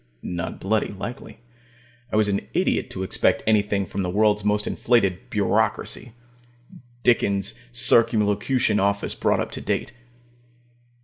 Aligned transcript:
Not 0.23 0.59
bloody 0.59 0.87
likely! 0.87 1.41
I 2.11 2.15
was 2.15 2.27
an 2.27 2.47
idiot 2.55 2.89
to 2.89 3.03
expect 3.03 3.43
anything 3.45 3.85
from 3.85 4.01
the 4.01 4.09
world's 4.09 4.43
most 4.43 4.65
inflated 4.65 5.29
bureaucracy 5.29 6.13
Dickens' 7.03 7.53
Circumlocution 7.71 8.79
Office 8.79 9.13
brought 9.13 9.39
up 9.39 9.51
to 9.51 9.61
date. 9.61 9.91